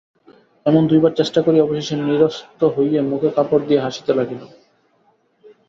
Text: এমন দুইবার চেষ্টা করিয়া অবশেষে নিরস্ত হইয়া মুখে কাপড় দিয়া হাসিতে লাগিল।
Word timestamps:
এমন 0.65 0.83
দুইবার 0.87 1.13
চেষ্টা 1.15 1.39
করিয়া 1.41 1.65
অবশেষে 1.65 1.95
নিরস্ত 2.01 2.59
হইয়া 2.75 3.01
মুখে 3.03 3.29
কাপড় 3.35 3.63
দিয়া 3.67 3.81
হাসিতে 3.81 4.11
লাগিল। 4.19 4.41